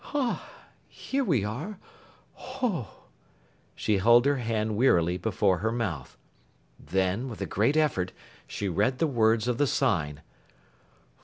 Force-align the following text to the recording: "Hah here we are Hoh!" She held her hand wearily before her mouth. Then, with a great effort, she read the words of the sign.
"Hah 0.03 0.49
here 0.89 1.23
we 1.23 1.43
are 1.45 1.77
Hoh!" 2.33 2.87
She 3.75 3.99
held 3.99 4.25
her 4.25 4.37
hand 4.37 4.75
wearily 4.75 5.15
before 5.19 5.59
her 5.59 5.71
mouth. 5.71 6.17
Then, 6.79 7.29
with 7.29 7.39
a 7.39 7.45
great 7.45 7.77
effort, 7.77 8.11
she 8.47 8.67
read 8.67 8.97
the 8.97 9.05
words 9.05 9.47
of 9.47 9.59
the 9.59 9.67
sign. 9.67 10.21